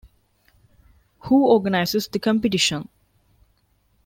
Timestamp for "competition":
2.17-2.89